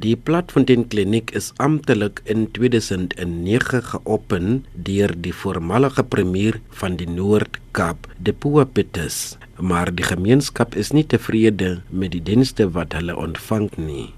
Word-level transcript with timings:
Die 0.00 0.16
Platfontein 0.16 0.86
Kliniek 0.88 1.32
is 1.36 1.50
amptelik 1.60 2.22
in 2.24 2.46
2009 2.56 3.82
geopen 3.84 4.46
deur 4.72 5.12
die 5.12 5.32
voormalige 5.36 6.04
premier 6.08 6.56
van 6.80 6.96
die 6.96 7.08
Noord-Kaap, 7.10 8.08
Depoe 8.16 8.64
Peters, 8.64 9.36
maar 9.60 9.92
die 9.92 10.06
gemeenskap 10.08 10.72
is 10.72 10.94
nie 10.96 11.04
tevrede 11.04 11.82
met 11.92 12.14
die 12.16 12.22
dienste 12.24 12.70
wat 12.72 12.96
hulle 12.96 13.12
ontvang 13.12 13.68
nie. 13.76 14.08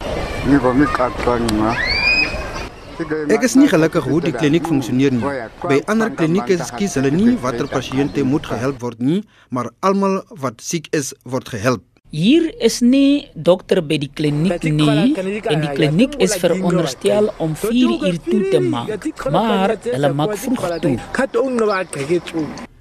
Ek 3.26 3.42
is 3.42 3.58
nie 3.58 3.66
gelukkig 3.72 4.06
hoe 4.06 4.22
die 4.22 4.36
kliniek 4.38 4.68
funksioneer 4.70 5.18
nie. 5.18 5.36
By 5.66 5.82
ander 5.90 6.14
klinieke 6.14 6.62
skies 6.62 6.94
hulle 7.00 7.10
nie 7.10 7.34
watter 7.42 7.66
pasiënte 7.66 8.22
moet 8.22 8.46
gehelp 8.54 8.78
word 8.86 9.02
nie, 9.02 9.24
maar 9.50 9.74
almal 9.82 10.20
wat 10.30 10.62
siek 10.62 10.92
is, 10.94 11.10
word 11.26 11.50
gehelp. 11.50 11.82
Hier 12.12 12.50
is 12.60 12.82
nie 12.84 13.30
dokter 13.32 13.78
by 13.80 13.96
die 13.96 14.10
kliniek 14.12 14.66
nie 14.68 15.14
en 15.48 15.62
die 15.62 15.70
kliniek 15.72 16.18
is 16.20 16.34
veronderstel 16.42 17.30
om 17.40 17.54
4 17.56 18.04
uur 18.04 18.18
toe 18.26 18.40
te 18.52 18.58
maak, 18.60 19.06
maar 19.32 19.72
hulle 19.86 20.10
maak 20.12 20.34
vroeg 20.42 20.66
toe. 20.84 20.92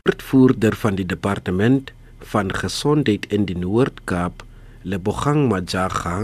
Woordvoerder 0.03 0.75
van 0.81 0.99
die 0.99 1.05
departement 1.13 1.93
van 2.33 2.51
gesondheid 2.51 3.29
in 3.31 3.47
die 3.47 3.55
Noord-Kaap, 3.55 4.43
Lebogang 4.83 5.47
Majaga, 5.47 6.17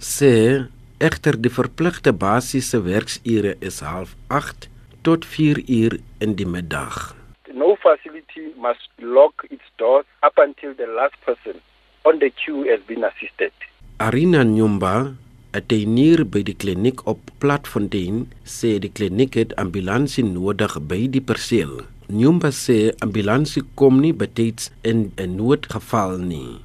sê 0.00 0.32
egter 1.04 1.36
die 1.36 1.52
verpligte 1.52 2.16
basiese 2.16 2.80
werksure 2.88 3.58
is 3.60 3.82
08:30 3.84 4.70
tot 5.04 5.28
4 5.36 5.60
uur 5.68 6.00
in 6.24 6.32
die 6.40 6.48
middag. 6.48 7.12
No 7.52 7.76
facility 7.84 8.48
must 8.56 8.88
lock 8.96 9.44
its 9.50 9.68
doors 9.76 10.08
up 10.22 10.40
until 10.40 10.72
the 10.80 10.88
last 10.96 11.20
person 11.28 11.60
on 12.04 12.18
the 12.18 12.30
queue 12.30 12.64
has 12.70 12.80
been 12.86 13.04
assisted. 13.04 13.52
Arina 13.98 14.44
Nyumba, 14.44 15.16
'n 15.54 15.62
tuinier 15.66 16.24
by 16.26 16.42
die 16.42 16.56
kliniek 16.56 17.06
op 17.06 17.20
Platfontein, 17.38 18.26
sê 18.44 18.78
die 18.78 18.92
kliniek 18.92 19.34
het 19.34 19.56
ambulansie 19.56 20.24
nodig 20.24 20.74
by 20.90 21.06
die 21.08 21.22
perseel. 21.22 21.86
Nyumba 22.08 22.50
sê 22.52 22.92
ambulansie 23.00 23.62
kom 23.80 24.00
nie 24.00 24.12
betyds 24.12 24.70
in 24.82 25.12
'n 25.16 25.36
noodgeval 25.36 26.18
nie. 26.18 26.60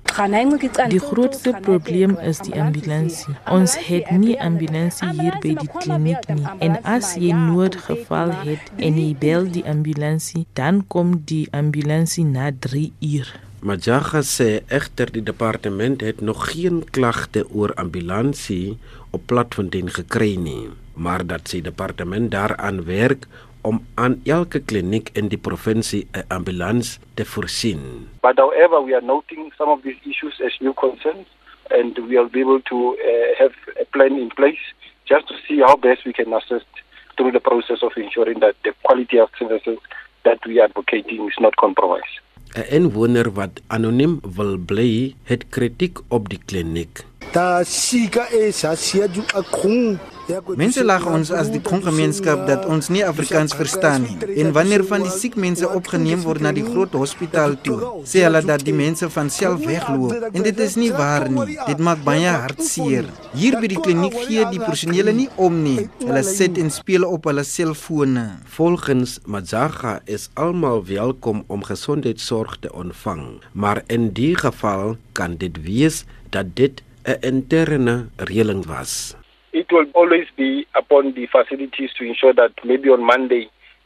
Die 0.89 0.99
grootste 0.99 1.55
probleem 1.61 2.17
is 2.19 2.39
die 2.43 2.59
ambulansie. 2.61 3.35
Ons 3.47 3.77
het 3.77 4.11
nie 4.11 4.35
ambulansie 4.41 5.07
hier 5.15 5.37
by 5.39 5.53
die 5.55 5.71
kliniek 5.79 6.27
nie. 6.35 6.47
En 6.59 6.83
as 6.83 7.15
jy 7.15 7.31
noodgeval 7.31 8.35
het 8.43 8.71
en 8.77 8.97
jy 8.99 9.15
bel 9.15 9.47
die 9.47 9.63
ambulansie, 9.63 10.45
dan 10.53 10.83
kom 10.87 11.21
die 11.25 11.47
ambulansie 11.51 12.25
na 12.25 12.51
3 12.51 12.91
uur. 12.99 13.48
Majaga 13.59 14.21
sê 14.23 14.61
egter 14.71 15.09
die 15.11 15.21
departement 15.21 15.99
het 15.99 16.21
nog 16.23 16.45
geen 16.53 16.77
klagte 16.95 17.41
oor 17.51 17.73
ambulansie 17.75 18.77
op 19.11 19.25
Platfontein 19.27 19.89
gekry 19.91 20.37
nie, 20.39 20.69
maar 20.95 21.25
dat 21.27 21.51
sy 21.51 21.59
departement 21.65 22.31
daaraan 22.31 22.85
werk 22.87 23.27
om 23.67 23.81
aan 23.99 24.15
elke 24.23 24.61
kliniek 24.63 25.11
in 25.19 25.27
die 25.27 25.41
provinsie 25.49 26.07
'n 26.15 26.23
ambulans 26.31 26.99
te 27.19 27.25
voorsien. 27.25 28.07
But 28.21 28.39
however, 28.39 28.79
we 28.85 28.95
are 28.95 29.05
noting 29.05 29.51
some 29.57 29.71
of 29.71 29.81
these 29.81 29.99
issues 30.07 30.39
as 30.39 30.55
new 30.59 30.73
concerns 30.73 31.27
and 31.69 31.97
we 31.97 32.15
will 32.15 32.29
be 32.29 32.39
able 32.39 32.61
to 32.71 32.95
uh, 32.95 33.35
have 33.41 33.55
a 33.75 33.85
plan 33.91 34.15
in 34.15 34.31
place 34.39 34.63
just 35.03 35.27
to 35.27 35.35
see 35.45 35.59
how 35.59 35.75
best 35.75 36.05
we 36.05 36.13
can 36.13 36.33
assist 36.33 36.71
through 37.17 37.31
the 37.31 37.43
process 37.43 37.83
of 37.83 37.91
ensuring 37.97 38.39
that 38.39 38.55
the 38.63 38.73
quality 38.83 39.19
of 39.19 39.29
services 39.37 39.79
that 40.23 40.39
we 40.47 40.59
are 40.59 40.69
advocating 40.69 41.27
is 41.27 41.37
not 41.39 41.55
compromised. 41.57 42.19
'n 42.55 42.65
Inwoner 42.77 43.29
wat 43.33 43.61
anoniem 43.67 44.19
wil 44.35 44.57
bly, 44.57 45.13
het 45.23 45.43
kritiek 45.49 45.99
op 46.07 46.29
die 46.29 46.39
kliniek. 46.45 47.03
Ta 47.31 47.63
sika 47.63 48.25
e 48.33 48.51
sa 48.51 48.75
siaju 48.75 49.21
akung 49.33 49.99
Mense 50.29 50.83
lag 50.85 51.05
ons 51.09 51.31
as 51.33 51.47
die 51.49 51.61
konggemeenskap 51.65 52.43
dat 52.45 52.65
ons 52.69 52.89
nie 52.93 53.01
Afrikaans 53.05 53.55
verstaan 53.57 54.03
nie. 54.05 54.17
En 54.43 54.51
wanneer 54.53 54.83
van 54.85 55.01
die 55.05 55.13
siek 55.13 55.35
mense 55.39 55.65
opgeneem 55.65 56.21
word 56.21 56.43
na 56.45 56.51
die 56.53 56.65
groot 56.65 56.93
hospitaal 56.93 57.55
toe, 57.65 57.77
sê 58.05 58.21
hulle 58.27 58.41
dat 58.45 58.61
die 58.67 58.75
mense 58.75 59.09
van 59.15 59.31
self 59.33 59.63
wegloop. 59.65 60.29
En 60.29 60.45
dit 60.45 60.61
is 60.65 60.77
nie 60.77 60.91
waar 60.93 61.25
nie. 61.33 61.57
Dit 61.65 61.81
maak 61.81 62.03
baie 62.05 62.29
hartseer. 62.29 63.09
Hier 63.33 63.57
by 63.57 63.71
die 63.71 63.81
kliniek 63.81 64.17
gee 64.27 64.45
die 64.53 64.61
personeel 64.61 65.09
nie 65.17 65.29
om 65.41 65.61
nie. 65.63 65.87
Hulle 66.03 66.23
sit 66.27 66.61
en 66.61 66.69
speel 66.73 67.07
op 67.09 67.29
hulle 67.29 67.45
selfone. 67.47 68.27
Volgens 68.57 69.17
Mazaga 69.25 69.99
is 70.05 70.29
almal 70.37 70.83
welkom 70.89 71.41
om 71.47 71.65
gesondheidsorg 71.65 72.59
te 72.61 72.73
ontvang, 72.73 73.39
maar 73.53 73.81
in 73.87 74.11
die 74.13 74.35
geval 74.37 74.97
kan 75.17 75.39
dit 75.41 75.57
wees 75.65 76.03
dat 76.29 76.53
dit 76.55 76.83
'n 77.05 77.17
interne 77.21 78.09
reëling 78.17 78.65
was. 78.65 79.15
It 79.59 79.67
will 79.75 79.87
always 79.99 80.27
be 80.43 80.51
upon 80.81 81.03
the 81.17 81.25
facilities 81.35 81.91
to 81.97 82.03
ensure 82.09 82.33
that 82.41 82.53
maybe 82.63 82.87
on 82.95 83.03
Monday 83.13 83.43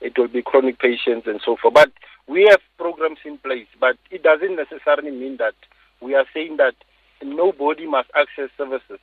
it 0.08 0.14
will 0.18 0.32
be 0.38 0.44
chronic 0.50 0.78
patients 0.78 1.26
and 1.32 1.40
so 1.46 1.58
forth. 1.60 1.74
But 1.74 1.92
we 2.28 2.42
have 2.52 2.62
programs 2.78 3.22
in 3.26 3.36
place, 3.46 3.70
but 3.80 3.98
it 4.12 4.22
doesn't 4.30 4.56
necessarily 4.64 5.10
mean 5.12 5.38
that 5.38 5.58
we 6.06 6.14
are 6.20 6.28
saying 6.34 6.58
that 6.58 6.76
nobody 7.24 7.88
must 7.88 8.10
access 8.14 8.50
services. 8.60 9.00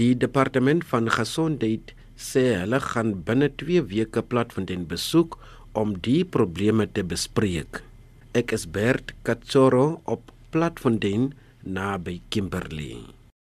Die 0.00 0.14
departement 0.24 0.84
van 0.92 1.08
gesondheid 1.10 1.94
sê 2.28 2.42
hulle 2.60 2.80
gaan 2.90 3.14
binne 3.28 3.48
2 3.62 3.86
weke 3.94 4.22
Platfontein 4.32 4.84
besoek 4.90 5.38
om 5.82 5.94
die 6.08 6.22
probleme 6.36 6.86
te 6.98 7.06
bespreek. 7.14 7.80
Ek 8.36 8.52
is 8.58 8.66
Bert 8.76 9.14
Katsoro 9.26 9.86
op 10.04 10.34
Platfontein 10.52 11.30
naby 11.78 12.20
Kimberley. 12.28 13.19